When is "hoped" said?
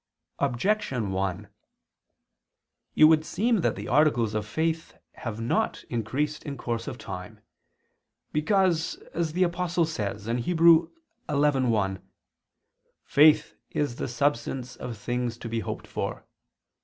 15.59-15.85